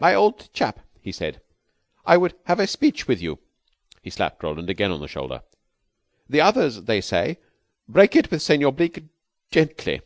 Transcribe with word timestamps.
"My 0.00 0.16
old 0.16 0.52
chap," 0.52 0.80
he 1.00 1.12
said. 1.12 1.40
"I 2.04 2.16
would 2.16 2.34
have 2.46 2.58
a 2.58 2.66
speech 2.66 3.06
with 3.06 3.22
you." 3.22 3.38
He 4.02 4.10
slapped 4.10 4.42
Roland 4.42 4.68
again 4.68 4.90
on 4.90 4.98
the 4.98 5.06
shoulder. 5.06 5.44
"The 6.28 6.40
others 6.40 6.82
they 6.82 7.00
say, 7.00 7.38
'Break 7.86 8.16
it 8.16 8.32
with 8.32 8.42
Senor 8.42 8.72
Bleke 8.72 9.04
gently.' 9.52 10.00